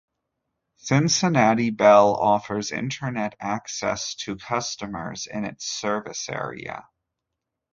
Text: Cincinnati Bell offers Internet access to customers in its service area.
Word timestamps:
Cincinnati 0.77 1.69
Bell 1.69 2.15
offers 2.15 2.71
Internet 2.71 3.35
access 3.39 4.15
to 4.15 4.35
customers 4.35 5.27
in 5.27 5.45
its 5.45 5.65
service 5.65 6.27
area. 6.27 6.87